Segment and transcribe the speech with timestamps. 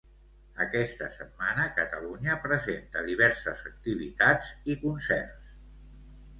[0.63, 5.57] Aquesta setmana Catalunya presenta diverses activitats i concerts.